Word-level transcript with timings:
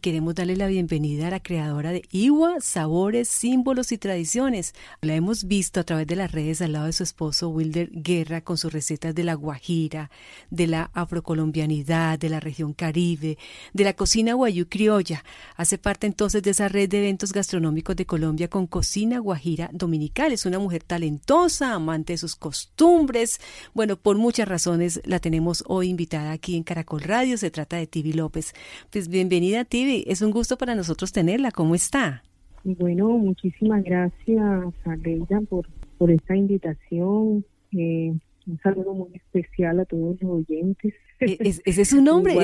Queremos 0.00 0.34
darle 0.36 0.56
la 0.56 0.68
bienvenida 0.68 1.26
a 1.26 1.30
la 1.30 1.40
creadora 1.40 1.90
de 1.90 2.02
Iwa, 2.12 2.60
Sabores, 2.60 3.28
Símbolos 3.28 3.90
y 3.90 3.98
Tradiciones. 3.98 4.74
La 5.00 5.14
hemos 5.14 5.44
visto 5.44 5.80
a 5.80 5.84
través 5.84 6.06
de 6.06 6.14
las 6.14 6.30
redes 6.30 6.62
al 6.62 6.72
lado 6.72 6.86
de 6.86 6.92
su 6.92 7.02
esposo 7.02 7.48
Wilder 7.48 7.90
Guerra 7.90 8.42
con 8.42 8.58
sus 8.58 8.72
recetas 8.72 9.14
de 9.14 9.24
la 9.24 9.34
Guajira, 9.34 10.10
de 10.50 10.68
la 10.68 10.90
afrocolombianidad, 10.94 12.18
de 12.18 12.28
la 12.28 12.38
región 12.38 12.74
Caribe, 12.74 13.38
de 13.72 13.84
la 13.84 13.94
cocina 13.94 14.34
guayú 14.34 14.68
criolla. 14.68 15.24
Hace 15.56 15.78
parte 15.78 16.06
entonces 16.06 16.42
de 16.42 16.50
esa 16.50 16.68
red 16.68 16.88
de 16.88 16.98
eventos 16.98 17.32
gastronómicos 17.32 17.96
de 17.96 18.06
Colombia 18.06 18.48
con 18.48 18.66
Cocina 18.66 19.18
Guajira 19.18 19.68
Dominical. 19.72 20.32
Es 20.32 20.46
una 20.46 20.58
mujer 20.58 20.84
talentosa, 20.84 21.74
amante 21.74 22.12
de 22.12 22.18
sus 22.18 22.36
costumbres. 22.36 23.40
Bueno, 23.74 23.96
por 23.96 24.16
muchas 24.16 24.46
razones 24.46 25.00
la 25.04 25.18
tenemos 25.18 25.64
hoy 25.66 25.88
invitada 25.88 26.30
aquí 26.30 26.56
en 26.56 26.62
Caracol 26.62 27.00
Radio. 27.00 27.36
Se 27.36 27.50
trata 27.50 27.76
de 27.76 27.86
Tibi 27.86 28.12
López. 28.12 28.54
Pues 28.90 29.08
bienvenida, 29.08 29.64
Tibi 29.64 29.87
es 30.06 30.22
un 30.22 30.30
gusto 30.30 30.56
para 30.58 30.74
nosotros 30.74 31.12
tenerla. 31.12 31.50
¿Cómo 31.50 31.74
está? 31.74 32.22
Bueno, 32.64 33.08
muchísimas 33.10 33.82
gracias 33.82 34.42
a 34.84 34.96
Leila 34.96 35.40
por, 35.48 35.66
por 35.96 36.10
esta 36.10 36.36
invitación. 36.36 37.44
Eh, 37.72 38.12
un 38.46 38.58
saludo 38.62 38.94
muy 38.94 39.10
especial 39.14 39.80
a 39.80 39.84
todos 39.84 40.20
los 40.20 40.30
oyentes. 40.30 40.94
E, 41.20 41.36
¿Ese 41.40 41.82
es 41.82 41.88
su 41.88 42.02
nombre? 42.02 42.34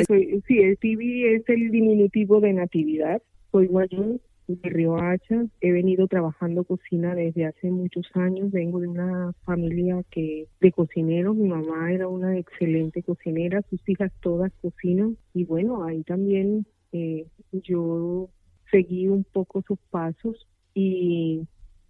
sí, 0.46 0.58
el 0.58 0.78
TV 0.78 1.36
es 1.36 1.48
el 1.48 1.70
diminutivo 1.70 2.40
de 2.40 2.52
natividad. 2.52 3.22
Soy 3.52 3.66
Guayú 3.66 4.20
de 4.48 4.68
Río 4.68 4.96
Hacha. 4.96 5.46
He 5.60 5.72
venido 5.72 6.06
trabajando 6.06 6.64
cocina 6.64 7.14
desde 7.14 7.46
hace 7.46 7.70
muchos 7.70 8.06
años. 8.14 8.50
Vengo 8.50 8.80
de 8.80 8.88
una 8.88 9.32
familia 9.44 10.02
que 10.10 10.46
de 10.60 10.72
cocineros. 10.72 11.36
Mi 11.36 11.48
mamá 11.48 11.92
era 11.92 12.08
una 12.08 12.36
excelente 12.38 13.02
cocinera. 13.02 13.62
Sus 13.70 13.80
hijas 13.88 14.12
todas 14.20 14.52
cocinan. 14.60 15.16
Y 15.32 15.44
bueno, 15.44 15.84
ahí 15.84 16.02
también 16.02 16.66
eh, 16.94 17.26
yo 17.50 18.28
seguí 18.70 19.08
un 19.08 19.24
poco 19.24 19.62
sus 19.62 19.78
pasos 19.90 20.46
y 20.74 21.42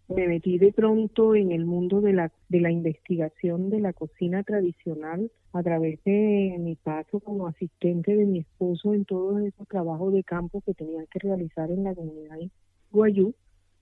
me 0.08 0.26
metí 0.28 0.56
de 0.56 0.72
pronto 0.72 1.34
en 1.34 1.52
el 1.52 1.66
mundo 1.66 2.00
de 2.00 2.14
la, 2.14 2.32
de 2.48 2.60
la 2.60 2.70
investigación 2.70 3.68
de 3.68 3.80
la 3.80 3.92
cocina 3.92 4.42
tradicional 4.42 5.30
a 5.52 5.62
través 5.62 6.02
de 6.04 6.56
mi 6.58 6.74
paso 6.74 7.20
como 7.20 7.46
asistente 7.46 8.16
de 8.16 8.24
mi 8.24 8.38
esposo 8.40 8.94
en 8.94 9.04
todos 9.04 9.42
esos 9.42 9.68
trabajos 9.68 10.12
de 10.14 10.24
campo 10.24 10.62
que 10.62 10.72
tenía 10.72 11.04
que 11.06 11.18
realizar 11.18 11.70
en 11.70 11.84
la 11.84 11.94
comunidad 11.94 12.38
de 12.38 12.50
Guayú. 12.90 13.34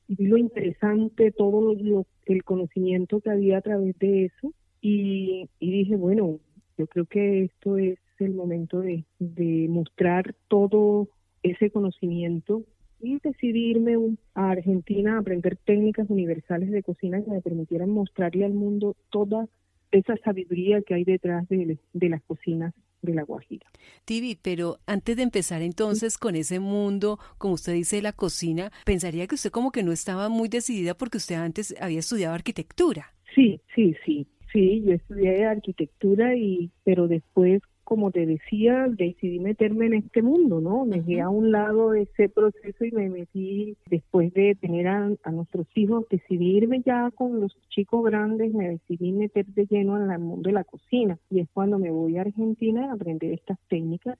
Y 0.08 0.16
vi 0.16 0.26
lo 0.26 0.36
interesante, 0.36 1.30
todo 1.30 1.72
lo, 1.72 2.06
el 2.26 2.42
conocimiento 2.42 3.20
que 3.20 3.30
había 3.30 3.58
a 3.58 3.62
través 3.62 3.96
de 4.00 4.24
eso. 4.24 4.52
Y, 4.80 5.48
y 5.60 5.70
dije, 5.70 5.94
bueno, 5.94 6.40
yo 6.76 6.86
creo 6.88 7.06
que 7.06 7.44
esto 7.44 7.78
es 7.78 7.98
el 8.24 8.34
momento 8.34 8.80
de, 8.80 9.04
de 9.18 9.66
mostrar 9.68 10.34
todo 10.48 11.08
ese 11.42 11.70
conocimiento 11.70 12.64
y 13.00 13.18
decidirme 13.18 13.96
a 14.34 14.50
Argentina 14.50 15.16
a 15.16 15.18
aprender 15.18 15.56
técnicas 15.56 16.08
universales 16.08 16.70
de 16.70 16.82
cocina 16.82 17.22
que 17.22 17.30
me 17.30 17.40
permitieran 17.40 17.90
mostrarle 17.90 18.44
al 18.44 18.54
mundo 18.54 18.96
toda 19.10 19.48
esa 19.90 20.16
sabiduría 20.24 20.82
que 20.82 20.94
hay 20.94 21.04
detrás 21.04 21.48
de, 21.48 21.78
de 21.92 22.08
las 22.08 22.22
cocinas 22.22 22.72
de 23.02 23.14
la 23.14 23.24
Guajira. 23.24 23.66
Tibi, 24.04 24.38
pero 24.40 24.78
antes 24.86 25.16
de 25.16 25.24
empezar 25.24 25.60
entonces 25.60 26.16
con 26.16 26.36
ese 26.36 26.60
mundo, 26.60 27.18
como 27.38 27.54
usted 27.54 27.74
dice, 27.74 27.96
de 27.96 28.02
la 28.02 28.12
cocina, 28.12 28.70
pensaría 28.84 29.26
que 29.26 29.34
usted 29.34 29.50
como 29.50 29.72
que 29.72 29.82
no 29.82 29.92
estaba 29.92 30.28
muy 30.28 30.48
decidida 30.48 30.94
porque 30.94 31.18
usted 31.18 31.34
antes 31.34 31.74
había 31.80 31.98
estudiado 31.98 32.34
arquitectura. 32.34 33.12
Sí, 33.34 33.60
sí, 33.74 33.94
sí. 34.06 34.26
Sí, 34.52 34.82
yo 34.84 34.92
estudié 34.92 35.46
arquitectura 35.46 36.36
y 36.36 36.70
pero 36.84 37.08
después 37.08 37.62
como 37.92 38.10
te 38.10 38.24
decía, 38.24 38.86
decidí 38.88 39.38
meterme 39.38 39.84
en 39.84 39.92
este 39.92 40.22
mundo, 40.22 40.62
¿no? 40.62 40.86
Me 40.86 41.02
dejé 41.02 41.20
a 41.20 41.28
un 41.28 41.52
lado 41.52 41.92
ese 41.92 42.30
proceso 42.30 42.86
y 42.86 42.90
me 42.90 43.10
metí, 43.10 43.76
después 43.90 44.32
de 44.32 44.54
tener 44.54 44.88
a, 44.88 45.10
nuestros 45.30 45.66
hijos, 45.74 46.06
decidí 46.08 46.56
irme 46.56 46.80
ya 46.80 47.10
con 47.10 47.38
los 47.38 47.54
chicos 47.68 48.02
grandes, 48.02 48.54
me 48.54 48.70
decidí 48.70 49.12
meter 49.12 49.44
de 49.44 49.66
lleno 49.66 50.02
en 50.02 50.10
el 50.10 50.18
mundo 50.20 50.48
de 50.48 50.54
la 50.54 50.64
cocina. 50.64 51.18
Y 51.28 51.40
es 51.40 51.50
cuando 51.52 51.78
me 51.78 51.90
voy 51.90 52.16
a 52.16 52.22
Argentina 52.22 52.88
a 52.88 52.94
aprender 52.94 53.30
estas 53.30 53.58
técnicas 53.68 54.18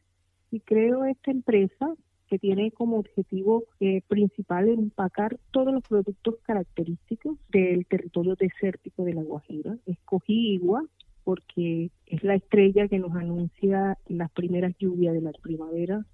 y 0.50 0.60
creo 0.60 1.06
esta 1.06 1.30
empresa 1.30 1.94
que 2.28 2.38
tiene 2.38 2.72
como 2.72 2.98
objetivo 2.98 3.64
eh, 3.80 4.02
principal 4.06 4.68
empacar 4.68 5.38
todos 5.50 5.72
los 5.72 5.82
productos 5.82 6.34
característicos 6.42 7.38
del 7.50 7.86
territorio 7.86 8.34
desértico 8.34 9.04
de 9.04 9.14
La 9.14 9.22
Guajira. 9.22 9.78
Escogí 9.86 10.56
Igua, 10.56 10.84
porque 11.24 11.90
es 12.06 12.24
la 12.24 12.34
estrella 12.34 12.88
que 12.88 12.98
nos 12.98 13.14
anuncia 13.14 13.98
las 14.08 14.30
primeras 14.32 14.76
lluvias 14.78 15.14
de 15.14 15.20
la 15.20 15.32
primavera. 15.32 16.04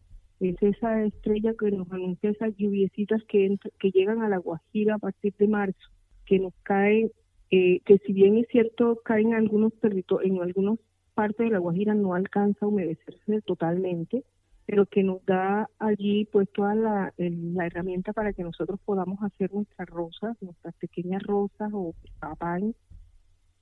Es 0.40 0.56
esa 0.62 1.04
estrella 1.04 1.54
que 1.58 1.70
nos 1.70 1.90
anuncia 1.90 2.30
esas 2.30 2.54
lluviecitas 2.56 3.22
que, 3.24 3.56
que 3.78 3.90
llegan 3.90 4.22
a 4.22 4.28
la 4.28 4.38
Guajira 4.38 4.94
a 4.94 4.98
partir 4.98 5.34
de 5.38 5.48
marzo, 5.48 5.90
que 6.26 6.38
nos 6.38 6.54
caen, 6.62 7.10
eh, 7.50 7.80
que 7.84 7.98
si 7.98 8.12
bien 8.12 8.36
es 8.36 8.46
cierto, 8.48 9.00
caen 9.04 9.28
en 9.28 9.34
algunos 9.34 9.72
territorios, 9.80 10.30
en 10.30 10.42
algunas 10.42 10.78
partes 11.14 11.46
de 11.46 11.52
la 11.52 11.58
Guajira 11.58 11.94
no 11.94 12.14
alcanza 12.14 12.66
a 12.66 12.68
humedecerse 12.68 13.40
totalmente, 13.42 14.22
pero 14.66 14.84
que 14.86 15.02
nos 15.02 15.24
da 15.24 15.68
allí 15.78 16.26
pues 16.26 16.48
toda 16.52 16.74
la, 16.74 17.14
la 17.16 17.66
herramienta 17.66 18.12
para 18.12 18.34
que 18.34 18.44
nosotros 18.44 18.78
podamos 18.84 19.18
hacer 19.22 19.52
nuestras 19.52 19.88
rosas, 19.88 20.36
nuestras 20.42 20.74
pequeñas 20.74 21.22
rosas 21.22 21.70
o 21.72 21.94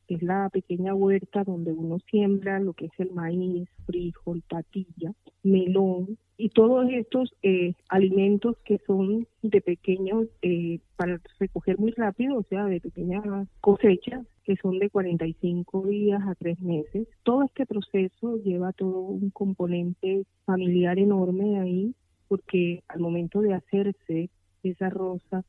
es 0.08 0.22
la 0.22 0.48
pequeña 0.50 0.94
huerta 0.94 1.44
donde 1.44 1.72
uno 1.72 1.98
siembra 2.10 2.60
lo 2.60 2.72
que 2.72 2.86
es 2.86 2.92
el 2.98 3.12
maíz, 3.12 3.68
frijol, 3.86 4.42
patilla, 4.48 5.12
melón 5.42 6.18
y 6.38 6.50
todos 6.50 6.86
estos 6.90 7.34
eh, 7.42 7.74
alimentos 7.88 8.56
que 8.64 8.78
son 8.86 9.26
de 9.42 9.60
pequeños, 9.62 10.26
eh, 10.42 10.80
para 10.96 11.18
recoger 11.40 11.78
muy 11.78 11.92
rápido, 11.92 12.38
o 12.38 12.42
sea, 12.42 12.66
de 12.66 12.80
pequeñas 12.80 13.24
cosechas, 13.60 14.26
que 14.44 14.56
son 14.56 14.78
de 14.78 14.90
45 14.90 15.86
días 15.86 16.22
a 16.26 16.34
3 16.34 16.60
meses. 16.60 17.08
Todo 17.22 17.42
este 17.42 17.64
proceso 17.64 18.36
lleva 18.44 18.72
todo 18.72 19.00
un 19.00 19.30
componente 19.30 20.24
familiar 20.44 20.98
enorme 20.98 21.58
ahí, 21.58 21.94
porque 22.28 22.82
al 22.88 23.00
momento 23.00 23.40
de 23.40 23.54
hacerse 23.54 24.28
esa 24.62 24.90
rosa, 24.90 25.42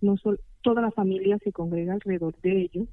no 0.00 0.16
solo, 0.16 0.38
toda 0.62 0.80
la 0.80 0.92
familia 0.92 1.38
se 1.44 1.52
congrega 1.52 1.92
alrededor 1.92 2.40
de 2.40 2.62
ello 2.62 2.86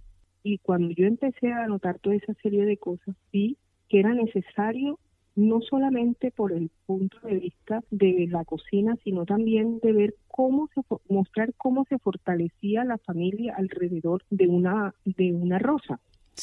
y 0.44 0.58
cuando 0.60 0.94
yo 0.94 1.08
empecé 1.08 1.52
a 1.52 1.64
anotar 1.64 2.00
toda 2.00 2.16
esa 2.16 2.34
serie 2.36 2.66
de 2.66 2.78
cosas, 2.78 3.16
vi 3.32 3.58
que 3.90 4.00
era 4.00 4.14
necesario 4.14 5.00
no 5.36 5.62
solamente 5.62 6.32
por 6.32 6.52
el 6.52 6.70
punto 6.86 7.18
de 7.24 7.36
vista 7.36 7.84
de 7.90 8.28
la 8.30 8.46
cocina, 8.46 8.96
sino 9.04 9.26
también 9.26 9.80
de 9.80 9.92
ver 9.92 10.16
cómo 10.28 10.70
se 10.76 10.82
mostrar 11.10 11.54
cómo 11.56 11.86
se 11.90 11.98
fortalecía 11.98 12.84
la 12.84 13.00
familia 13.00 13.56
alrededor 13.58 14.24
de 14.30 14.48
una 14.48 14.94
de 15.06 15.34
una 15.34 15.58
rosa, 15.58 16.00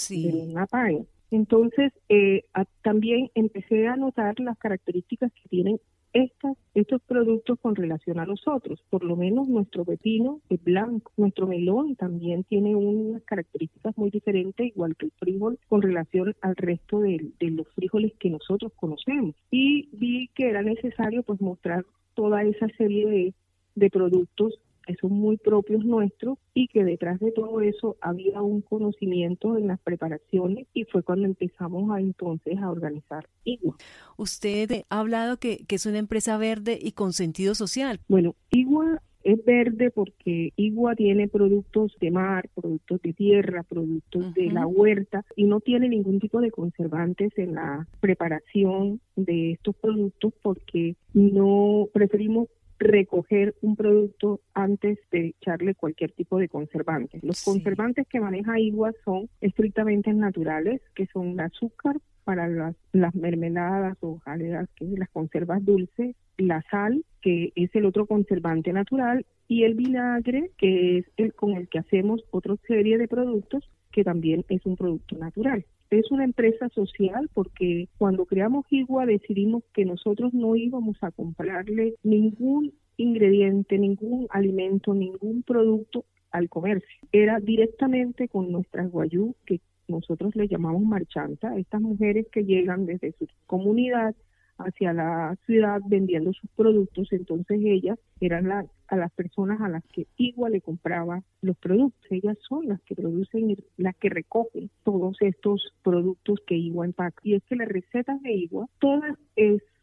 de 0.08 0.46
una 0.48 0.66
paella. 0.66 1.04
Entonces, 1.30 1.92
eh, 2.08 2.44
también 2.82 3.30
empecé 3.34 3.86
a 3.86 3.94
notar 3.94 4.40
las 4.40 4.58
características 4.58 5.32
que 5.32 5.48
tienen 5.48 5.80
estas, 6.12 6.56
estos 6.74 7.00
productos 7.02 7.58
con 7.60 7.76
relación 7.76 8.18
a 8.18 8.26
nosotros. 8.26 8.82
Por 8.90 9.04
lo 9.04 9.16
menos 9.16 9.48
nuestro 9.48 9.84
pepino 9.84 10.40
es 10.48 10.62
blanco. 10.62 11.12
Nuestro 11.16 11.46
melón 11.46 11.96
también 11.96 12.44
tiene 12.44 12.74
unas 12.74 13.22
características 13.22 13.96
muy 13.96 14.10
diferentes, 14.10 14.66
igual 14.66 14.96
que 14.96 15.06
el 15.06 15.12
frijol, 15.18 15.58
con 15.68 15.82
relación 15.82 16.34
al 16.40 16.56
resto 16.56 17.00
de, 17.00 17.32
los 17.40 17.68
frijoles 17.74 18.12
que 18.18 18.30
nosotros 18.30 18.72
conocemos. 18.76 19.34
Y 19.50 19.88
vi 19.92 20.28
que 20.34 20.48
era 20.48 20.62
necesario 20.62 21.22
pues 21.22 21.40
mostrar 21.40 21.84
toda 22.14 22.42
esa 22.42 22.68
serie 22.76 23.34
de 23.74 23.90
productos 23.90 24.58
que 24.90 24.96
son 25.00 25.12
muy 25.12 25.36
propios 25.36 25.84
nuestros 25.84 26.38
y 26.52 26.66
que 26.68 26.84
detrás 26.84 27.20
de 27.20 27.30
todo 27.30 27.60
eso 27.60 27.96
había 28.00 28.42
un 28.42 28.60
conocimiento 28.60 29.56
en 29.56 29.68
las 29.68 29.78
preparaciones 29.80 30.66
y 30.74 30.84
fue 30.84 31.02
cuando 31.02 31.26
empezamos 31.26 31.90
a 31.92 32.00
entonces 32.00 32.58
a 32.58 32.70
organizar 32.70 33.28
Igua. 33.44 33.76
Usted 34.16 34.84
ha 34.88 34.98
hablado 34.98 35.36
que, 35.38 35.64
que 35.66 35.76
es 35.76 35.86
una 35.86 35.98
empresa 35.98 36.36
verde 36.38 36.78
y 36.80 36.92
con 36.92 37.12
sentido 37.12 37.54
social. 37.54 38.00
Bueno, 38.08 38.34
Igua 38.50 39.00
es 39.22 39.44
verde 39.44 39.90
porque 39.90 40.52
Igua 40.56 40.96
tiene 40.96 41.28
productos 41.28 41.94
de 42.00 42.10
mar, 42.10 42.48
productos 42.54 43.00
de 43.02 43.12
tierra, 43.12 43.62
productos 43.62 44.34
de 44.34 44.50
la 44.50 44.66
huerta 44.66 45.24
y 45.36 45.44
no 45.44 45.60
tiene 45.60 45.88
ningún 45.88 46.20
tipo 46.20 46.40
de 46.40 46.50
conservantes 46.50 47.32
en 47.36 47.54
la 47.54 47.86
preparación 48.00 49.00
de 49.16 49.52
estos 49.52 49.76
productos 49.76 50.32
porque 50.42 50.96
no 51.12 51.88
preferimos 51.92 52.48
recoger 52.80 53.54
un 53.60 53.76
producto 53.76 54.40
antes 54.54 54.98
de 55.12 55.34
echarle 55.38 55.74
cualquier 55.74 56.12
tipo 56.12 56.38
de 56.38 56.48
conservante. 56.48 57.20
Los 57.22 57.44
conservantes 57.44 58.08
que 58.08 58.20
maneja 58.20 58.58
Igua 58.58 58.92
son 59.04 59.28
estrictamente 59.42 60.12
naturales, 60.14 60.80
que 60.94 61.06
son 61.12 61.28
el 61.28 61.40
azúcar 61.40 61.98
para 62.24 62.48
las, 62.48 62.74
mermeladas 63.14 63.98
o 64.00 64.18
jaleas, 64.20 64.68
que 64.76 64.86
es 64.86 64.98
las 64.98 65.10
conservas 65.10 65.64
dulces, 65.64 66.16
la 66.38 66.62
sal, 66.70 67.04
que 67.20 67.52
es 67.54 67.74
el 67.74 67.84
otro 67.84 68.06
conservante 68.06 68.72
natural, 68.72 69.26
y 69.46 69.64
el 69.64 69.74
vinagre, 69.74 70.50
que 70.56 70.98
es 70.98 71.06
el 71.16 71.34
con 71.34 71.52
el 71.52 71.68
que 71.68 71.80
hacemos 71.80 72.24
otra 72.30 72.54
serie 72.66 72.96
de 72.98 73.08
productos, 73.08 73.68
que 73.92 74.04
también 74.04 74.44
es 74.48 74.64
un 74.66 74.76
producto 74.76 75.16
natural. 75.16 75.64
es 75.90 76.10
una 76.12 76.24
empresa 76.24 76.68
social 76.68 77.28
porque 77.34 77.88
cuando 77.98 78.24
creamos 78.24 78.64
Igua 78.70 79.06
decidimos 79.06 79.64
que 79.74 79.84
nosotros 79.84 80.32
no 80.32 80.54
íbamos 80.54 80.96
a 81.02 81.10
comprarle 81.10 81.94
ningún 82.04 82.72
ingrediente, 82.96 83.78
ningún 83.78 84.26
alimento, 84.30 84.94
ningún 84.94 85.42
producto 85.42 86.04
al 86.30 86.48
comercio. 86.48 87.08
Era 87.12 87.40
directamente 87.40 88.28
con 88.28 88.52
nuestras 88.52 88.90
guayú, 88.90 89.34
que 89.46 89.60
nosotros 89.88 90.36
le 90.36 90.46
llamamos 90.46 90.82
marchanta, 90.82 91.58
estas 91.58 91.80
mujeres 91.80 92.26
que 92.30 92.44
llegan 92.44 92.86
desde 92.86 93.12
su 93.12 93.26
comunidad 93.46 94.14
hacia 94.58 94.92
la 94.92 95.36
ciudad 95.46 95.80
vendiendo 95.86 96.32
sus 96.32 96.50
productos, 96.50 97.08
entonces 97.12 97.60
ellas 97.64 97.98
eran 98.20 98.48
a 98.90 98.96
las 98.96 99.12
personas 99.12 99.60
a 99.60 99.68
las 99.68 99.84
que 99.84 100.06
igual 100.16 100.52
le 100.52 100.60
compraba 100.60 101.22
los 101.40 101.56
productos. 101.56 102.04
Ellas 102.10 102.36
son 102.46 102.68
las 102.68 102.80
que 102.82 102.96
producen, 102.96 103.56
las 103.76 103.96
que 103.96 104.08
recogen 104.08 104.68
todos 104.82 105.16
estos 105.20 105.72
productos 105.82 106.40
que 106.46 106.56
Igua 106.56 106.84
empaca. 106.84 107.20
Y 107.22 107.34
es 107.34 107.42
que 107.44 107.56
las 107.56 107.68
recetas 107.68 108.20
de 108.22 108.32
Igua, 108.32 108.66
todas 108.80 109.16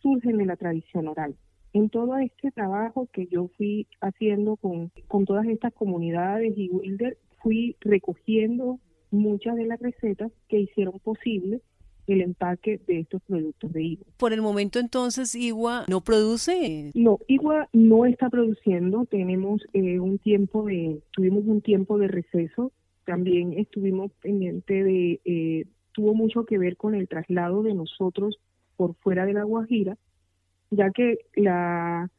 surgen 0.01 0.37
de 0.37 0.45
la 0.45 0.57
tradición 0.57 1.07
oral. 1.07 1.35
En 1.73 1.89
todo 1.89 2.17
este 2.17 2.51
trabajo 2.51 3.07
que 3.11 3.27
yo 3.27 3.49
fui 3.57 3.87
haciendo 4.01 4.57
con, 4.57 4.91
con 5.07 5.25
todas 5.25 5.47
estas 5.47 5.73
comunidades 5.73 6.53
y 6.57 6.69
Wilder, 6.69 7.17
fui 7.41 7.75
recogiendo 7.81 8.79
muchas 9.09 9.55
de 9.55 9.65
las 9.65 9.79
recetas 9.79 10.31
que 10.49 10.59
hicieron 10.59 10.99
posible 10.99 11.61
el 12.07 12.21
empaque 12.21 12.79
de 12.87 13.01
estos 13.01 13.21
productos 13.23 13.71
de 13.73 13.83
Igua. 13.83 14.05
Por 14.17 14.33
el 14.33 14.41
momento 14.41 14.79
entonces 14.79 15.35
Igua 15.35 15.85
no 15.87 16.01
produce. 16.01 16.91
No, 16.93 17.19
Igua 17.27 17.67
no 17.73 18.05
está 18.05 18.29
produciendo. 18.29 19.05
Tenemos 19.05 19.61
eh, 19.73 19.99
un 19.99 20.17
tiempo 20.17 20.63
de, 20.63 21.01
tuvimos 21.11 21.45
un 21.45 21.61
tiempo 21.61 21.97
de 21.97 22.07
receso. 22.07 22.71
También 23.05 23.53
estuvimos 23.53 24.11
pendiente 24.21 24.83
de, 24.83 25.21
eh, 25.25 25.65
tuvo 25.91 26.13
mucho 26.13 26.45
que 26.45 26.57
ver 26.57 26.77
con 26.77 26.95
el 26.95 27.07
traslado 27.07 27.63
de 27.63 27.73
nosotros 27.73 28.39
por 28.75 28.95
fuera 28.95 29.25
de 29.25 29.33
la 29.33 29.43
Guajira, 29.43 29.97
ya 30.69 30.91
que 30.91 31.19
la 31.35 32.09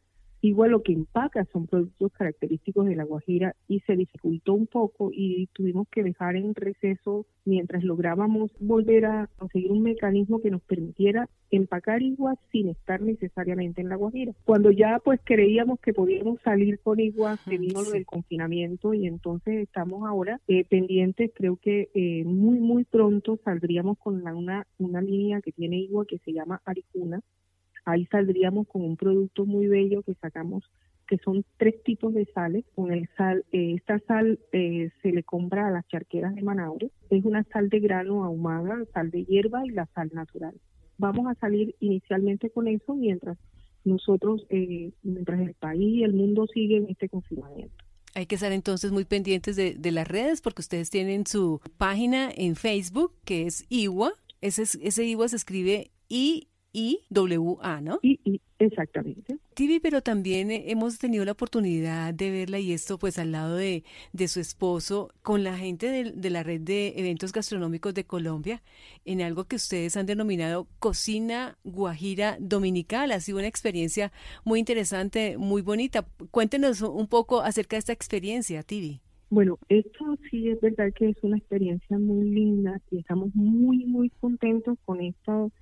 Igual 0.40 0.70
lo 0.70 0.82
que 0.82 0.92
empaca 0.92 1.44
son 1.52 1.66
productos 1.66 2.12
característicos 2.12 2.86
de 2.86 2.94
la 2.94 3.04
Guajira 3.04 3.56
y 3.66 3.80
se 3.80 3.96
dificultó 3.96 4.54
un 4.54 4.66
poco 4.68 5.10
y 5.12 5.48
tuvimos 5.52 5.88
que 5.88 6.04
dejar 6.04 6.36
en 6.36 6.54
receso 6.54 7.26
mientras 7.44 7.82
lográbamos 7.82 8.52
volver 8.60 9.06
a 9.06 9.28
conseguir 9.36 9.72
un 9.72 9.82
mecanismo 9.82 10.40
que 10.40 10.50
nos 10.50 10.62
permitiera 10.62 11.28
empacar 11.50 12.02
igual 12.02 12.38
sin 12.52 12.68
estar 12.68 13.00
necesariamente 13.00 13.80
en 13.80 13.88
la 13.88 13.96
Guajira. 13.96 14.32
Cuando 14.44 14.70
ya 14.70 15.00
pues 15.02 15.20
creíamos 15.24 15.80
que 15.80 15.92
podíamos 15.92 16.40
salir 16.42 16.78
con 16.80 17.00
igual, 17.00 17.38
se 17.38 17.58
vino 17.58 17.82
lo 17.82 17.90
del 17.90 18.06
confinamiento 18.06 18.94
y 18.94 19.06
entonces 19.06 19.56
estamos 19.56 20.06
ahora 20.06 20.40
eh, 20.46 20.64
pendientes, 20.64 21.32
creo 21.34 21.56
que 21.56 21.88
eh, 21.94 22.24
muy 22.24 22.60
muy 22.60 22.84
pronto 22.84 23.38
saldríamos 23.44 23.98
con 23.98 24.26
una, 24.26 24.66
una 24.78 25.00
línea 25.00 25.40
que 25.40 25.52
tiene 25.52 25.78
igual 25.78 26.06
que 26.06 26.18
se 26.18 26.32
llama 26.32 26.60
Aricuna, 26.64 27.20
Ahí 27.88 28.04
saldríamos 28.10 28.68
con 28.68 28.84
un 28.84 28.98
producto 28.98 29.46
muy 29.46 29.66
bello 29.66 30.02
que 30.02 30.12
sacamos 30.12 30.62
que 31.08 31.16
son 31.24 31.42
tres 31.56 31.82
tipos 31.84 32.12
de 32.12 32.26
sales. 32.34 32.66
Con 32.74 32.92
el 32.92 33.08
sal, 33.16 33.46
eh, 33.50 33.76
esta 33.76 33.98
sal 34.00 34.38
eh, 34.52 34.90
se 35.00 35.10
le 35.10 35.22
compra 35.22 35.68
a 35.68 35.70
las 35.70 35.88
charqueras 35.88 36.34
de 36.34 36.42
Manaure. 36.42 36.90
Es 37.08 37.24
una 37.24 37.44
sal 37.44 37.70
de 37.70 37.80
grano 37.80 38.24
ahumada, 38.24 38.76
sal 38.92 39.10
de 39.10 39.24
hierba 39.24 39.64
y 39.64 39.70
la 39.70 39.86
sal 39.94 40.10
natural. 40.12 40.54
Vamos 40.98 41.26
a 41.28 41.34
salir 41.40 41.74
inicialmente 41.80 42.50
con 42.50 42.68
eso 42.68 42.94
mientras 42.94 43.38
nosotros, 43.86 44.46
eh, 44.50 44.92
mientras 45.02 45.40
el 45.40 45.54
país 45.54 45.94
y 45.94 46.04
el 46.04 46.12
mundo 46.12 46.46
siguen 46.52 46.88
este 46.90 47.08
confinamiento. 47.08 47.74
Hay 48.14 48.26
que 48.26 48.34
estar 48.34 48.52
entonces 48.52 48.92
muy 48.92 49.06
pendientes 49.06 49.56
de, 49.56 49.76
de, 49.76 49.92
las 49.92 50.06
redes 50.06 50.42
porque 50.42 50.60
ustedes 50.60 50.90
tienen 50.90 51.26
su 51.26 51.62
página 51.78 52.28
en 52.36 52.54
Facebook 52.54 53.14
que 53.24 53.46
es 53.46 53.64
IWA. 53.70 54.12
Ese, 54.42 54.62
ese 54.62 55.06
IWA 55.06 55.28
se 55.28 55.36
escribe 55.36 55.90
I 56.10 56.48
I-W-A, 56.72 57.80
¿no? 57.80 57.98
I, 58.02 58.40
exactamente. 58.58 59.38
Tibi, 59.54 59.80
pero 59.80 60.02
también 60.02 60.50
eh, 60.50 60.64
hemos 60.70 60.98
tenido 60.98 61.24
la 61.24 61.32
oportunidad 61.32 62.12
de 62.12 62.30
verla 62.30 62.58
y 62.58 62.72
esto 62.72 62.98
pues 62.98 63.18
al 63.18 63.32
lado 63.32 63.56
de, 63.56 63.84
de 64.12 64.28
su 64.28 64.40
esposo 64.40 65.10
con 65.22 65.44
la 65.44 65.56
gente 65.56 65.88
de, 65.88 66.12
de, 66.12 66.30
la 66.30 66.42
red 66.42 66.60
de 66.60 66.94
eventos 66.96 67.32
gastronómicos 67.32 67.94
de 67.94 68.04
Colombia 68.04 68.62
en 69.04 69.22
algo 69.22 69.44
que 69.44 69.56
ustedes 69.56 69.96
han 69.96 70.06
denominado 70.06 70.66
Cocina 70.78 71.56
Guajira 71.64 72.36
Dominical. 72.40 73.12
Ha 73.12 73.20
sido 73.20 73.38
una 73.38 73.48
experiencia 73.48 74.12
muy 74.44 74.58
interesante, 74.58 75.38
muy 75.38 75.62
bonita. 75.62 76.06
Cuéntenos 76.30 76.82
un 76.82 77.06
poco 77.06 77.40
acerca 77.40 77.76
de 77.76 77.80
esta 77.80 77.92
experiencia, 77.92 78.62
Tibi. 78.62 79.00
Bueno, 79.30 79.58
esto 79.68 80.16
sí 80.30 80.48
es 80.48 80.60
verdad 80.60 80.90
que 80.94 81.10
es 81.10 81.16
una 81.22 81.36
experiencia 81.36 81.98
muy 81.98 82.30
linda 82.30 82.80
y 82.90 82.98
estamos 82.98 83.34
muy, 83.34 83.84
muy 83.84 84.08
contentos 84.20 84.78
con 84.86 85.02
esto 85.02 85.52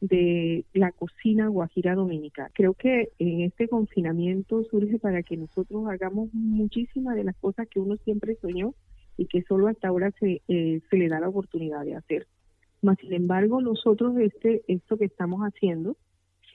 de 0.00 0.64
la 0.72 0.92
cocina 0.92 1.48
guajira 1.48 1.94
dominicana. 1.94 2.50
Creo 2.54 2.74
que 2.74 3.10
en 3.18 3.42
este 3.42 3.68
confinamiento 3.68 4.64
surge 4.64 4.98
para 4.98 5.22
que 5.22 5.36
nosotros 5.36 5.86
hagamos 5.88 6.32
muchísimas 6.32 7.16
de 7.16 7.24
las 7.24 7.36
cosas 7.36 7.68
que 7.68 7.80
uno 7.80 7.96
siempre 7.96 8.36
soñó 8.36 8.74
y 9.16 9.26
que 9.26 9.42
solo 9.42 9.68
hasta 9.68 9.88
ahora 9.88 10.10
se, 10.18 10.40
eh, 10.48 10.80
se 10.88 10.96
le 10.96 11.08
da 11.08 11.20
la 11.20 11.28
oportunidad 11.28 11.84
de 11.84 11.96
hacer. 11.96 12.26
Mas, 12.82 12.98
sin 12.98 13.12
embargo, 13.12 13.60
nosotros 13.60 14.16
este, 14.18 14.62
esto 14.66 14.96
que 14.96 15.04
estamos 15.04 15.42
haciendo, 15.42 15.96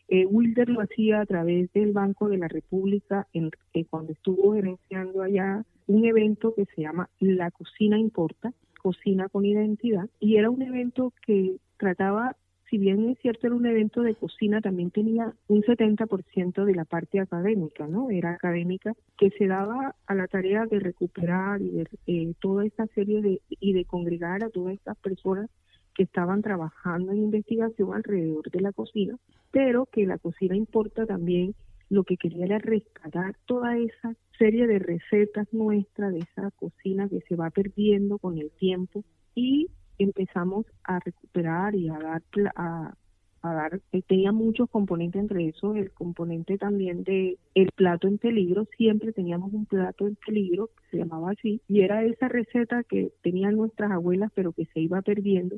eh, 0.07 0.25
Wilder 0.25 0.69
lo 0.69 0.81
hacía 0.81 1.21
a 1.21 1.25
través 1.25 1.71
del 1.73 1.91
Banco 1.91 2.29
de 2.29 2.37
la 2.37 2.47
República 2.47 3.27
en, 3.33 3.51
eh, 3.73 3.85
cuando 3.85 4.13
estuvo 4.13 4.53
gerenciando 4.53 5.21
allá 5.21 5.63
un 5.87 6.05
evento 6.05 6.53
que 6.55 6.65
se 6.65 6.81
llama 6.81 7.09
La 7.19 7.51
Cocina 7.51 7.99
Importa, 7.99 8.53
Cocina 8.81 9.29
con 9.29 9.45
Identidad, 9.45 10.09
y 10.19 10.37
era 10.37 10.49
un 10.49 10.61
evento 10.61 11.13
que 11.25 11.57
trataba 11.77 12.35
si 12.69 12.77
bien 12.77 13.09
es 13.09 13.19
cierto 13.19 13.47
era 13.47 13.55
un 13.55 13.65
evento 13.65 14.01
de 14.01 14.15
cocina, 14.15 14.61
también 14.61 14.91
tenía 14.91 15.33
un 15.47 15.61
70% 15.61 16.65
de 16.65 16.75
la 16.75 16.85
parte 16.85 17.19
académica, 17.19 17.87
¿no? 17.87 18.09
Era 18.09 18.31
académica, 18.31 18.93
que 19.17 19.29
se 19.31 19.47
daba 19.47 19.95
a 20.07 20.15
la 20.15 20.27
tarea 20.27 20.65
de 20.65 20.79
recuperar 20.79 21.61
y 21.61 21.69
de 21.69 21.87
eh, 22.07 22.33
toda 22.39 22.65
esta 22.65 22.87
serie 22.87 23.21
de, 23.21 23.41
y 23.49 23.73
de 23.73 23.85
congregar 23.85 24.43
a 24.43 24.49
todas 24.49 24.73
estas 24.73 24.97
personas 24.97 25.49
que 25.93 26.03
estaban 26.03 26.41
trabajando 26.41 27.11
en 27.11 27.23
investigación 27.23 27.93
alrededor 27.93 28.49
de 28.51 28.61
la 28.61 28.73
cocina, 28.73 29.17
pero 29.51 29.85
que 29.85 30.05
la 30.05 30.17
cocina 30.17 30.55
importa 30.55 31.05
también 31.05 31.55
lo 31.89 32.03
que 32.03 32.17
quería 32.17 32.45
era 32.45 32.57
rescatar 32.57 33.35
toda 33.45 33.77
esa 33.77 34.15
serie 34.37 34.67
de 34.67 34.79
recetas 34.79 35.47
nuestras 35.53 36.13
de 36.13 36.19
esa 36.19 36.51
cocina 36.51 37.07
que 37.07 37.21
se 37.21 37.35
va 37.35 37.49
perdiendo 37.51 38.17
con 38.17 38.37
el 38.37 38.51
tiempo 38.51 39.03
y 39.35 39.69
empezamos 39.97 40.65
a 40.83 40.99
recuperar 40.99 41.75
y 41.75 41.89
a 41.89 41.97
dar 41.99 42.23
a, 42.55 42.93
a 43.41 43.53
dar 43.53 43.81
eh, 43.91 44.01
tenía 44.01 44.31
muchos 44.31 44.69
componentes 44.69 45.21
entre 45.21 45.47
eso 45.47 45.75
el 45.75 45.91
componente 45.91 46.57
también 46.57 47.03
de 47.03 47.37
el 47.53 47.71
plato 47.71 48.07
en 48.07 48.17
peligro 48.17 48.67
siempre 48.77 49.13
teníamos 49.13 49.53
un 49.53 49.65
plato 49.65 50.07
en 50.07 50.15
peligro 50.15 50.67
que 50.67 50.83
se 50.91 50.97
llamaba 50.97 51.31
así 51.31 51.61
y 51.67 51.81
era 51.81 52.03
esa 52.03 52.27
receta 52.27 52.83
que 52.83 53.11
tenían 53.21 53.55
nuestras 53.55 53.91
abuelas 53.91 54.31
pero 54.33 54.51
que 54.51 54.65
se 54.65 54.79
iba 54.79 55.01
perdiendo 55.01 55.57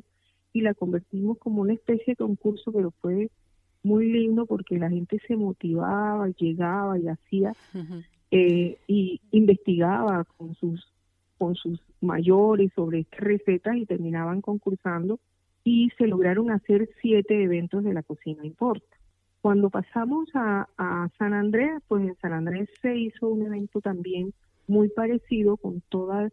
y 0.52 0.60
la 0.60 0.74
convertimos 0.74 1.38
como 1.38 1.62
una 1.62 1.74
especie 1.74 2.12
de 2.12 2.16
concurso 2.16 2.72
pero 2.72 2.92
fue 3.00 3.30
muy 3.82 4.10
lindo 4.10 4.46
porque 4.46 4.78
la 4.78 4.90
gente 4.90 5.18
se 5.26 5.36
motivaba 5.36 6.28
llegaba 6.30 6.98
y 6.98 7.08
hacía 7.08 7.54
eh, 8.30 8.76
y 8.86 9.20
investigaba 9.30 10.24
con 10.36 10.54
sus 10.56 10.86
con 11.38 11.54
sus 11.54 11.80
mayores 12.00 12.72
sobre 12.74 13.06
recetas 13.12 13.76
y 13.76 13.86
terminaban 13.86 14.40
concursando 14.40 15.18
y 15.64 15.90
se 15.98 16.06
lograron 16.06 16.50
hacer 16.50 16.88
siete 17.00 17.42
eventos 17.42 17.84
de 17.84 17.94
la 17.94 18.02
cocina 18.02 18.44
importa. 18.44 18.96
Cuando 19.40 19.70
pasamos 19.70 20.28
a, 20.34 20.66
San 21.18 21.32
Andrés, 21.32 21.80
pues 21.86 22.02
en 22.02 22.16
San 22.16 22.32
Andrés 22.32 22.68
se 22.82 22.96
hizo 22.96 23.28
un 23.28 23.46
evento 23.46 23.80
también 23.80 24.32
muy 24.66 24.88
parecido 24.88 25.56
con 25.56 25.80
todos 25.88 26.32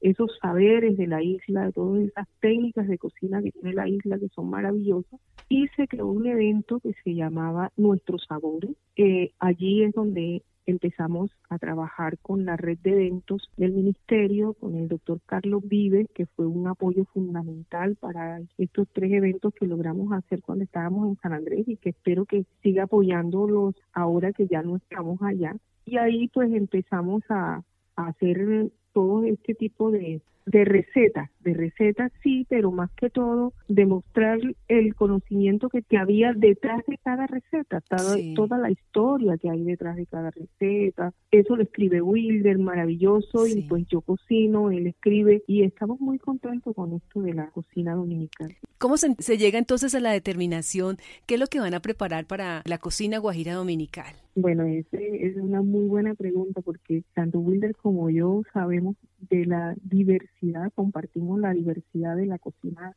esos 0.00 0.38
saberes 0.40 0.96
de 0.96 1.06
la 1.06 1.22
isla, 1.22 1.66
de 1.66 1.72
todas 1.72 2.02
esas 2.02 2.26
técnicas 2.40 2.88
de 2.88 2.98
cocina 2.98 3.42
que 3.42 3.52
tiene 3.52 3.72
la 3.72 3.88
isla 3.88 4.18
que 4.18 4.28
son 4.28 4.50
maravillosas 4.50 5.20
y 5.48 5.68
se 5.68 5.86
creó 5.86 6.08
un 6.08 6.26
evento 6.26 6.80
que 6.80 6.92
se 7.04 7.14
llamaba 7.14 7.72
Nuestros 7.76 8.24
Sabores. 8.28 8.72
Eh, 8.96 9.32
allí 9.38 9.82
es 9.82 9.92
donde 9.94 10.42
empezamos 10.66 11.30
a 11.48 11.58
trabajar 11.58 12.18
con 12.18 12.44
la 12.44 12.56
red 12.56 12.78
de 12.82 12.92
eventos 12.92 13.50
del 13.56 13.72
ministerio, 13.72 14.54
con 14.54 14.74
el 14.74 14.88
doctor 14.88 15.20
Carlos 15.26 15.62
Vives, 15.64 16.08
que 16.14 16.26
fue 16.26 16.46
un 16.46 16.66
apoyo 16.68 17.04
fundamental 17.06 17.96
para 17.96 18.40
estos 18.58 18.88
tres 18.92 19.12
eventos 19.12 19.54
que 19.54 19.66
logramos 19.66 20.12
hacer 20.12 20.42
cuando 20.42 20.64
estábamos 20.64 21.08
en 21.08 21.16
San 21.16 21.32
Andrés 21.32 21.66
y 21.66 21.76
que 21.76 21.90
espero 21.90 22.24
que 22.24 22.44
siga 22.62 22.84
apoyándolos 22.84 23.74
ahora 23.92 24.32
que 24.32 24.46
ya 24.46 24.62
no 24.62 24.76
estamos 24.76 25.20
allá. 25.22 25.56
Y 25.84 25.98
ahí 25.98 26.28
pues 26.28 26.52
empezamos 26.52 27.22
a, 27.28 27.62
hacer 27.96 28.70
todo 28.92 29.24
este 29.24 29.54
tipo 29.54 29.90
de, 29.90 30.20
de 30.46 30.64
recetas, 30.64 31.28
de 31.40 31.54
recetas 31.54 32.12
sí, 32.22 32.46
pero 32.48 32.70
más 32.70 32.90
que 32.92 33.10
todo 33.10 33.52
demostrar 33.68 34.38
el 34.68 34.94
conocimiento 34.94 35.68
que, 35.68 35.82
que 35.82 35.98
había 35.98 36.32
detrás 36.32 36.82
de 36.86 36.98
cada 36.98 37.26
receta, 37.26 37.80
toda, 37.80 38.16
toda 38.34 38.58
la 38.58 38.70
historia 38.70 39.36
que 39.38 39.50
hay 39.50 39.64
detrás 39.64 39.96
de 39.96 40.06
cada 40.06 40.30
receta. 40.30 41.12
Eso 41.32 41.56
lo 41.56 41.64
escribe 41.64 42.00
Wilder, 42.00 42.58
maravilloso, 42.58 43.46
y 43.46 43.62
pues 43.62 43.86
yo 43.88 44.00
cocino, 44.00 44.70
él 44.70 44.86
escribe, 44.86 45.42
y 45.48 45.64
estamos 45.64 46.00
muy 46.00 46.18
contentos 46.18 46.74
con 46.74 46.92
esto 46.92 47.22
de 47.22 47.34
la 47.34 47.48
cocina 47.50 47.94
dominical. 47.94 48.54
¿Cómo 48.78 48.96
se, 48.98 49.14
se 49.18 49.38
llega 49.38 49.58
entonces 49.58 49.94
a 49.94 50.00
la 50.00 50.12
determinación? 50.12 50.98
¿Qué 51.26 51.34
es 51.34 51.40
lo 51.40 51.46
que 51.48 51.58
van 51.58 51.74
a 51.74 51.80
preparar 51.80 52.26
para 52.26 52.62
la 52.66 52.78
cocina 52.78 53.18
guajira 53.18 53.54
dominical? 53.54 54.14
Bueno, 54.36 54.64
esa 54.64 54.98
es 54.98 55.34
una 55.36 55.62
muy 55.62 55.86
buena 55.86 56.14
pregunta 56.14 56.60
porque 56.60 57.02
tanto 57.14 57.38
Wilder 57.38 57.74
como 57.74 58.10
yo 58.10 58.42
sabemos 58.52 58.94
de 59.18 59.46
la 59.46 59.74
diversidad, 59.82 60.72
compartimos 60.74 61.40
la 61.40 61.52
diversidad 61.52 62.16
de 62.16 62.26
la 62.26 62.38
cocina 62.38 62.94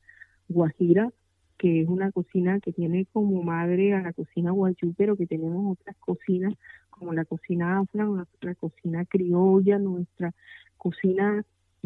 guajira, 0.47 1.11
que 1.57 1.81
es 1.81 1.89
una 1.89 2.11
cocina 2.11 2.59
que 2.59 2.71
tiene 2.71 3.05
como 3.11 3.43
madre 3.43 3.93
a 3.93 4.01
la 4.01 4.13
cocina 4.13 4.51
guayú, 4.51 4.93
pero 4.97 5.17
que 5.17 5.27
tenemos 5.27 5.77
otras 5.77 5.95
cocinas 5.97 6.53
como 6.89 7.13
la 7.13 7.25
cocina 7.25 7.79
afra, 7.79 8.05
nuestra 8.05 8.55
cocina 8.55 9.05
criolla, 9.05 9.77
nuestra 9.77 10.33
cocina 10.77 11.45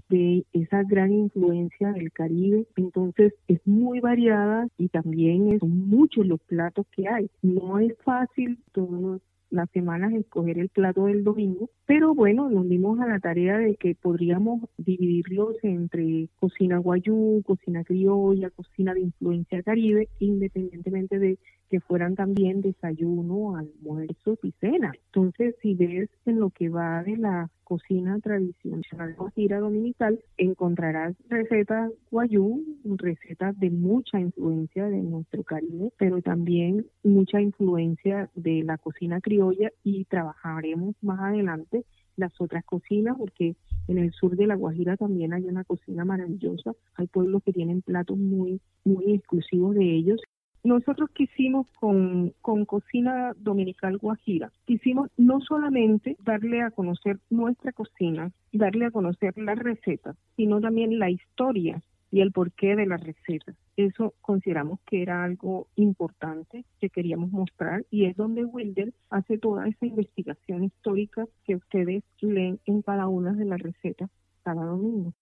de 0.10 0.46
esa 0.54 0.84
gran 0.84 1.12
influencia 1.12 1.92
del 1.92 2.12
Caribe. 2.12 2.68
Entonces 2.76 3.34
es 3.48 3.66
muy 3.66 4.00
variada 4.00 4.68
y 4.78 4.90
también 4.90 5.60
son 5.60 5.88
muchos 5.88 6.26
los 6.26 6.42
platos 6.42 6.86
que 6.96 7.08
hay. 7.08 7.30
No 7.42 7.80
es 7.80 7.96
fácil 8.04 8.60
todos 8.72 9.22
las 9.54 9.70
semanas 9.70 10.14
escoger 10.14 10.58
el 10.58 10.70
plato 10.70 11.06
del 11.06 11.24
domingo, 11.24 11.70
pero 11.86 12.16
bueno, 12.16 12.50
nos 12.50 12.68
dimos 12.68 13.00
a 13.00 13.08
la 13.08 13.20
tarea 13.20 13.58
de 13.60 13.76
que 13.76 13.94
podríamos 13.96 14.64
dividirlos 14.78 15.56
entre 15.62 16.28
cocina 16.40 16.78
guayú, 16.80 17.44
cocina 17.46 17.84
criolla, 17.84 18.50
cocina 18.50 18.94
de 18.96 19.02
influencia 19.02 19.62
caribe, 19.62 20.10
independientemente 20.20 21.20
de 21.20 21.38
que 21.70 21.80
fueran 21.80 22.16
también 22.16 22.62
desayuno, 22.62 23.56
almuerzo 23.56 24.38
y 24.44 24.52
cena. 24.60 24.92
Entonces, 25.08 25.56
si 25.62 25.76
ves 25.76 26.10
en 26.26 26.40
lo 26.40 26.50
que 26.50 26.70
va 26.70 27.04
de 27.04 27.18
la 27.18 27.50
cocina 27.64 28.20
tradicional 28.20 29.16
guajira 29.16 29.60
dominical, 29.60 30.20
encontrarás 30.38 31.16
recetas 31.30 31.92
guayú, 32.12 32.64
recetas 32.98 33.60
de 33.60 33.72
mucha 33.72 34.20
influencia 34.20 34.86
de 34.88 35.02
nuestro 35.02 35.44
Caribe, 35.44 35.92
pero 35.98 36.22
también 36.22 36.86
mucha 37.04 37.42
influencia 37.42 38.30
de 38.36 38.64
la 38.64 38.78
cocina 38.78 39.22
criolla 39.22 39.72
y 39.84 40.06
trabajaremos 40.06 40.96
más 41.02 41.20
adelante 41.20 41.86
las 42.16 42.40
otras 42.40 42.64
cocinas 42.66 43.18
porque 43.18 43.56
en 43.88 43.98
el 43.98 44.12
sur 44.12 44.36
de 44.36 44.48
la 44.48 44.56
Guajira 44.56 44.98
también 44.98 45.34
hay 45.34 45.46
una 45.46 45.64
cocina 45.64 46.06
maravillosa, 46.06 46.74
hay 46.96 47.08
pueblos 47.08 47.42
que 47.44 47.54
tienen 47.54 47.82
platos 47.82 48.18
muy 48.18 48.62
muy 48.84 49.14
exclusivos 49.14 49.74
de 49.76 49.96
ellos 49.96 50.22
nosotros 50.64 51.10
quisimos 51.12 51.68
con, 51.80 52.34
Cocina 52.66 53.34
Dominical 53.38 53.98
Guajira, 53.98 54.52
quisimos 54.66 55.10
no 55.18 55.42
solamente 55.42 56.16
darle 56.24 56.62
a 56.62 56.72
conocer 56.72 57.20
nuestra 57.30 57.74
cocina, 57.74 58.32
darle 58.52 58.86
a 58.86 58.92
conocer 58.92 59.38
las 59.38 59.60
recetas, 59.60 60.16
sino 60.36 60.62
también 60.62 61.00
la 61.00 61.10
historia 61.10 61.82
y 62.12 62.22
el 62.22 62.32
porqué 62.32 62.76
de 62.76 62.86
las 62.86 63.02
recetas. 63.02 63.56
Eso 63.76 64.14
consideramos 64.22 64.80
que 64.86 65.02
era 65.02 65.24
algo 65.24 65.68
importante 65.76 66.64
que 66.80 66.90
queríamos 66.90 67.32
mostrar 67.32 67.86
y 67.90 68.06
es 68.06 68.16
donde 68.16 68.46
Wilder 68.46 68.94
hace 69.10 69.38
toda 69.38 69.68
esa 69.68 69.86
investigación 69.86 70.64
histórica 70.64 71.26
que 71.44 71.56
ustedes 71.56 72.04
leen 72.22 72.60
en 72.66 72.84
cada 72.84 73.08
una 73.08 73.34
de 73.34 73.46
las 73.46 73.60
recetas 73.60 74.10
cada 74.44 74.64
domingo. 74.66 75.14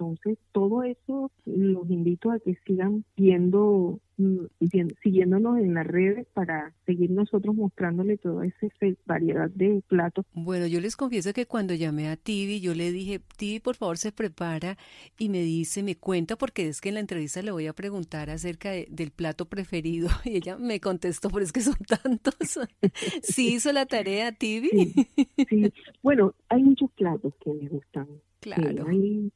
Entonces, 0.00 0.38
todo 0.52 0.82
eso 0.82 1.30
los 1.44 1.90
invito 1.90 2.30
a 2.30 2.38
que 2.38 2.56
sigan 2.66 3.04
viendo, 3.18 4.00
mm, 4.16 4.46
siguiéndonos 5.02 5.58
en 5.58 5.74
las 5.74 5.86
redes 5.86 6.26
para 6.32 6.72
seguir 6.86 7.10
nosotros 7.10 7.54
mostrándole 7.54 8.16
toda 8.16 8.46
esa 8.46 8.66
variedad 9.04 9.50
de 9.50 9.82
platos. 9.88 10.24
Bueno, 10.32 10.66
yo 10.66 10.80
les 10.80 10.96
confieso 10.96 11.34
que 11.34 11.44
cuando 11.44 11.74
llamé 11.74 12.08
a 12.08 12.16
Tibi, 12.16 12.60
yo 12.60 12.74
le 12.74 12.92
dije, 12.92 13.20
Tibi, 13.36 13.60
por 13.60 13.76
favor, 13.76 13.98
se 13.98 14.10
prepara 14.10 14.78
y 15.18 15.28
me 15.28 15.42
dice, 15.42 15.82
me 15.82 15.96
cuenta, 15.96 16.36
porque 16.36 16.68
es 16.68 16.80
que 16.80 16.88
en 16.88 16.94
la 16.94 17.00
entrevista 17.00 17.42
le 17.42 17.50
voy 17.50 17.66
a 17.66 17.74
preguntar 17.74 18.30
acerca 18.30 18.70
del 18.70 19.10
plato 19.10 19.50
preferido 19.50 20.08
y 20.24 20.36
ella 20.36 20.56
me 20.56 20.80
contestó, 20.80 21.28
pero 21.28 21.44
es 21.44 21.52
que 21.52 21.60
son 21.60 21.76
tantos. 21.86 22.58
¿Sí 23.22 23.54
hizo 23.56 23.70
la 23.70 23.84
tarea, 23.84 24.32
Tibi? 24.32 24.94
Sí, 25.46 25.70
bueno, 26.02 26.34
hay 26.48 26.62
muchos 26.62 26.90
platos 26.92 27.34
que 27.44 27.52
me 27.52 27.68
gustan. 27.68 28.08
Claro. 28.40 28.86
Sí, 28.88 29.30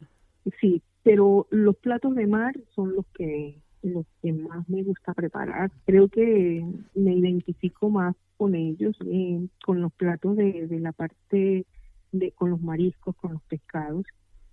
pero 1.02 1.46
los 1.50 1.76
platos 1.76 2.14
de 2.14 2.26
mar 2.26 2.54
son 2.74 2.94
los 2.94 3.06
que 3.14 3.58
los 3.82 4.06
que 4.22 4.32
más 4.32 4.66
me 4.68 4.82
gusta 4.82 5.12
preparar. 5.12 5.70
Creo 5.84 6.08
que 6.08 6.64
me 6.94 7.14
identifico 7.14 7.90
más 7.90 8.16
con 8.38 8.54
ellos, 8.54 8.96
eh, 9.04 9.46
con 9.64 9.82
los 9.82 9.92
platos 9.92 10.36
de, 10.36 10.66
de 10.66 10.80
la 10.80 10.92
parte 10.92 11.66
de 12.12 12.32
con 12.32 12.50
los 12.50 12.62
mariscos, 12.62 13.14
con 13.16 13.34
los 13.34 13.42
pescados. 13.42 14.06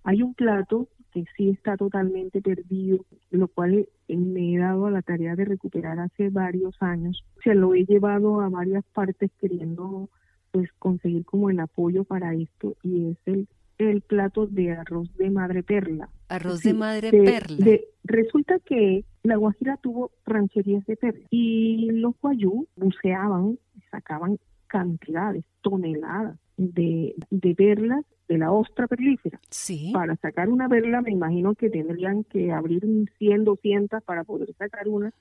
Hay 0.04 0.22
un 0.22 0.34
plato 0.34 0.88
que 1.12 1.24
sí 1.36 1.50
está 1.50 1.76
totalmente 1.76 2.40
perdido, 2.42 3.04
lo 3.30 3.48
cual 3.48 3.88
me 4.08 4.54
he 4.54 4.58
dado 4.58 4.86
a 4.86 4.90
la 4.90 5.02
tarea 5.02 5.36
de 5.36 5.44
recuperar 5.44 5.98
hace 5.98 6.30
varios 6.30 6.74
años. 6.80 7.24
Se 7.44 7.54
lo 7.54 7.74
he 7.74 7.84
llevado 7.84 8.40
a 8.40 8.48
varias 8.48 8.84
partes 8.92 9.30
queriendo 9.40 10.08
pues 10.50 10.70
conseguir 10.78 11.24
como 11.24 11.50
el 11.50 11.60
apoyo 11.60 12.04
para 12.04 12.34
esto 12.34 12.76
y 12.82 13.10
es 13.10 13.18
el 13.26 13.48
el 13.90 14.00
plato 14.00 14.46
de 14.46 14.72
arroz 14.72 15.14
de 15.16 15.30
madre 15.30 15.62
perla. 15.62 16.08
Arroz 16.28 16.62
de 16.62 16.74
madre 16.74 17.10
perla. 17.10 17.66
resulta 18.04 18.58
que 18.60 19.04
la 19.22 19.36
Guajira 19.36 19.76
tuvo 19.76 20.10
rancherías 20.26 20.84
de 20.86 20.96
perla 20.96 21.24
y 21.30 21.90
los 21.92 22.14
guayú 22.20 22.66
buceaban, 22.76 23.58
sacaban 23.90 24.38
cantidades, 24.66 25.44
toneladas 25.60 26.38
de, 26.56 27.14
de 27.30 27.54
perlas 27.54 28.04
de 28.28 28.38
la 28.38 28.52
ostra 28.52 28.86
perlífera. 28.86 29.38
Sí. 29.50 29.90
Para 29.92 30.16
sacar 30.16 30.48
una 30.48 30.68
perla 30.68 31.02
me 31.02 31.10
imagino 31.10 31.54
que 31.54 31.68
tendrían 31.68 32.24
que 32.24 32.52
abrir 32.52 32.82
100, 33.18 33.44
200 33.44 34.02
para 34.02 34.24
poder 34.24 34.54
sacar 34.54 34.88
una. 34.88 35.12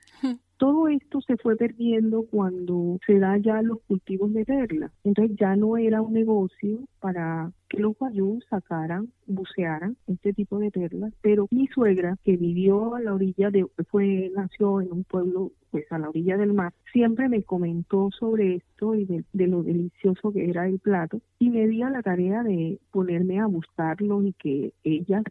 Todo 0.62 0.90
esto 0.90 1.22
se 1.22 1.38
fue 1.38 1.56
perdiendo 1.56 2.28
cuando 2.30 3.00
se 3.08 3.18
da 3.18 3.36
ya 3.38 3.64
los 3.64 3.80
cultivos 3.88 4.32
de 4.32 4.46
perla. 4.46 4.92
Entonces 5.04 5.36
ya 5.36 5.56
no 5.56 5.76
era 5.76 6.04
un 6.04 6.14
negocio 6.14 6.82
para 7.00 7.52
que 7.68 7.80
los 7.80 7.98
guayú 7.98 8.40
sacaran, 8.48 9.10
bucearan 9.26 9.98
este 10.06 10.34
tipo 10.34 10.60
de 10.60 10.70
perlas, 10.70 11.14
pero 11.24 11.48
mi 11.50 11.66
suegra 11.66 12.16
que 12.24 12.38
vivió 12.38 12.94
a 12.94 13.02
la 13.02 13.16
orilla 13.16 13.50
de, 13.50 13.66
fue, 13.90 14.32
nació 14.36 14.82
en 14.82 14.92
un 14.92 15.04
pueblo 15.04 15.52
pues 15.72 15.92
a 15.92 15.98
la 15.98 16.10
orilla 16.10 16.38
del 16.38 16.54
mar, 16.54 16.74
siempre 16.92 17.28
me 17.28 17.42
comentó 17.42 18.10
sobre 18.12 18.58
esto 18.58 18.94
y 18.94 19.06
de, 19.06 19.24
de 19.34 19.48
lo 19.48 19.64
delicioso 19.64 20.32
que 20.32 20.48
era 20.48 20.68
el 20.68 20.78
plato 20.78 21.22
y 21.40 21.50
me 21.50 21.68
di 21.68 21.82
a 21.82 21.90
la 21.90 22.04
tarea 22.04 22.44
de 22.44 22.78
ponerme 22.92 23.40
a 23.40 23.48
buscarlo 23.48 24.22
y 24.22 24.34
que 24.34 24.74
ella, 24.84 25.24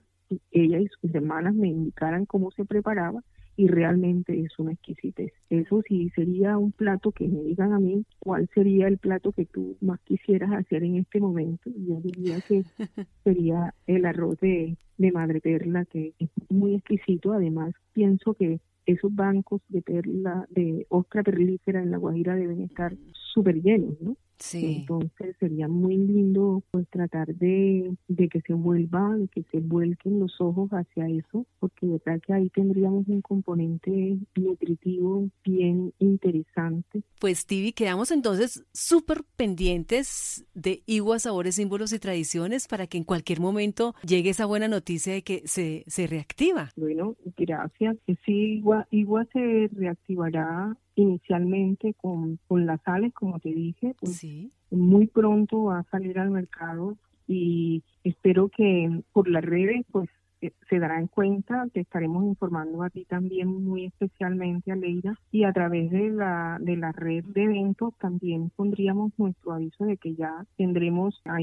ella 0.51 0.81
y 0.81 0.87
sus 1.01 1.15
hermanas 1.15 1.55
me 1.55 1.69
indicaran 1.69 2.27
cómo 2.27 2.51
se 2.53 2.65
preparaba 2.65 3.23
y 3.57 3.67
realmente 3.67 4.41
es 4.41 4.59
una 4.59 4.73
exquisitez. 4.73 5.33
Eso 5.51 5.83
sí 5.87 6.11
sería 6.15 6.57
un 6.57 6.73
plato 6.73 7.13
que 7.13 7.29
me 7.29 7.43
digan 7.43 7.75
a 7.75 7.79
mí 7.79 8.07
cuál 8.19 8.49
sería 8.55 8.89
el 8.89 8.97
plato 8.97 9.33
que 9.33 9.45
tú 9.45 9.77
más 9.83 10.01
quisieras 10.01 10.53
hacer 10.53 10.83
en 10.83 10.97
este 10.97 11.21
momento. 11.21 11.71
Yo 11.77 12.01
diría 12.01 12.41
que 12.41 12.65
sería 13.25 13.75
el 13.87 14.07
arroz 14.07 14.39
de, 14.41 14.79
de 14.97 15.13
madre 15.13 15.41
perla, 15.41 15.85
que 15.85 16.15
es 16.19 16.31
muy 16.49 16.75
exquisito. 16.77 17.33
Además, 17.33 17.75
pienso 17.93 18.33
que 18.33 18.61
esos 18.87 19.15
bancos 19.15 19.61
de 19.69 19.83
perla, 19.83 20.47
de 20.51 20.87
ostra 20.89 21.23
perlífera 21.23 21.83
en 21.83 21.91
la 21.91 21.99
Guajira 21.99 22.37
deben 22.37 22.63
estar 22.63 22.95
súper 23.13 23.61
llenos, 23.61 24.01
¿no? 24.01 24.17
Entonces 24.53 25.37
sería 25.39 25.69
muy 25.69 25.97
lindo 25.97 26.63
pues 26.71 26.89
tratar 26.89 27.35
de, 27.35 27.95
de 28.09 28.29
que 28.29 28.41
se 28.41 28.55
vuelva, 28.55 29.17
de 29.17 29.29
que 29.29 29.43
se 29.51 29.61
vuelquen 29.61 30.19
los 30.19 30.41
ojos 30.41 30.71
hacia 30.71 31.09
eso, 31.09 31.47
porque 31.59 31.87
de 31.87 32.01
verdad 32.05 32.21
que 32.27 32.33
ahí 32.33 32.49
tendríamos 32.51 33.07
un 33.09 33.21
componente 33.21 34.19
nutritivo 34.35 35.29
bien 35.45 35.93
interesante. 35.99 37.03
Pues 37.21 37.47
Tibi, 37.47 37.73
quedamos 37.73 38.11
entonces 38.11 38.65
súper 38.73 39.23
pendientes 39.37 40.45
de 40.55 40.83
Igua 40.87 41.19
Sabores, 41.19 41.57
Símbolos 41.57 41.93
y 41.93 41.99
Tradiciones 41.99 42.67
para 42.67 42.87
que 42.87 42.99
en 42.99 43.05
cualquier 43.05 43.41
momento 43.41 43.95
llegue 44.07 44.31
esa 44.31 44.47
buena 44.47 44.69
noticia 44.69 45.13
de 45.13 45.23
que 45.23 45.43
se, 45.45 45.85
se 45.87 46.07
reactiva. 46.07 46.71
Bueno, 46.77 47.17
gracias. 47.37 47.97
Sí, 48.25 48.59
Igua, 48.59 48.87
Igua 48.91 49.27
se 49.33 49.69
reactivará 49.73 50.77
inicialmente 51.01 51.95
con, 51.95 52.39
con 52.47 52.67
las 52.67 52.81
sales, 52.83 53.13
como 53.13 53.39
te 53.41 53.51
dije, 53.51 53.95
pues 53.99 54.25
muy 54.71 55.07
pronto 55.07 55.65
va 55.65 55.81
a 55.81 55.91
salir 55.91 56.19
al 56.19 56.31
mercado 56.31 56.97
y 57.27 57.83
espero 58.05 58.49
que 58.49 59.03
por 59.13 59.29
las 59.29 59.45
redes 59.45 59.85
pues 59.91 60.09
se 60.69 60.79
dará 60.79 60.99
en 60.99 61.09
cuenta, 61.09 61.67
te 61.73 61.81
estaremos 61.81 62.25
informando 62.25 62.83
a 62.83 62.91
ti 62.91 63.05
también 63.05 63.49
muy 63.49 63.87
especialmente, 63.87 64.73
a 64.73 64.77
Leida, 64.77 65.19
y 65.31 65.45
a 65.45 65.53
través 65.53 65.91
de 65.91 66.11
la, 66.11 66.59
de 66.61 66.77
la 66.77 66.93
red 66.93 67.25
de 67.25 67.45
eventos 67.45 67.95
también 67.99 68.51
pondríamos 68.57 69.13
nuestro 69.19 69.53
aviso 69.53 69.85
de 69.85 69.97
que 69.97 70.15
ya 70.15 70.47
tendremos 70.57 71.21
a 71.25 71.41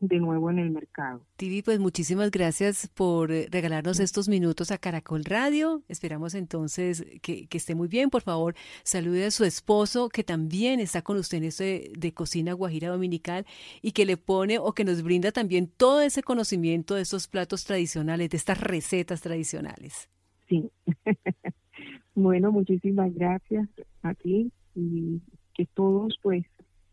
de 0.00 0.18
nuevo 0.18 0.50
en 0.50 0.58
el 0.58 0.70
mercado. 0.70 1.22
Tibi, 1.36 1.62
pues 1.62 1.78
muchísimas 1.78 2.30
gracias 2.30 2.88
por 2.94 3.32
eh, 3.32 3.48
regalarnos 3.50 4.00
estos 4.00 4.28
minutos 4.28 4.70
a 4.70 4.78
Caracol 4.78 5.24
Radio. 5.24 5.82
Esperamos 5.88 6.34
entonces 6.34 7.04
que, 7.22 7.48
esté 7.50 7.74
muy 7.74 7.88
bien. 7.88 8.10
Por 8.10 8.22
favor, 8.22 8.54
salude 8.82 9.26
a 9.26 9.30
su 9.30 9.44
esposo 9.44 10.08
que 10.08 10.24
también 10.24 10.80
está 10.80 11.02
con 11.02 11.16
usted 11.16 11.38
en 11.38 11.44
esto 11.44 11.64
de 11.64 12.12
cocina 12.14 12.52
guajira 12.52 12.88
dominical 12.88 13.46
y 13.82 13.92
que 13.92 14.06
le 14.06 14.16
pone 14.16 14.58
o 14.58 14.72
que 14.72 14.84
nos 14.84 15.02
brinda 15.02 15.32
también 15.32 15.66
todo 15.66 16.00
ese 16.00 16.22
conocimiento 16.22 16.94
de 16.94 17.02
estos 17.02 17.26
platos 17.26 17.64
tradicionales, 17.64 18.29
de 18.30 18.36
estas 18.36 18.60
recetas 18.60 19.20
tradicionales. 19.20 20.08
Sí. 20.48 20.70
bueno, 22.14 22.52
muchísimas 22.52 23.14
gracias 23.14 23.68
a 24.02 24.14
ti 24.14 24.52
y 24.74 25.20
que 25.54 25.66
todos 25.66 26.16
pues 26.22 26.44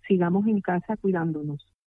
sigamos 0.08 0.48
en 0.48 0.62
casa 0.62 0.98
cuidándonos. 0.98 1.65